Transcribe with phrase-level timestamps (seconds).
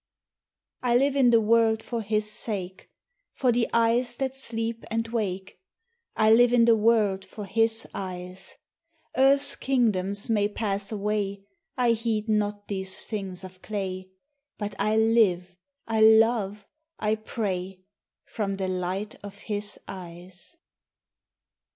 [0.81, 2.89] I LIVE in the world for his sake.
[3.33, 5.59] For the eyes that sleep and wake,
[6.15, 8.57] I live in the world for his eyes:
[9.15, 11.43] Earth's kingdoms may pass away,
[11.77, 14.09] I heed not these things of clay,
[14.57, 15.55] But I live,
[15.87, 16.65] I love,
[16.97, 17.81] I pray
[18.25, 20.57] From the light of his eyes.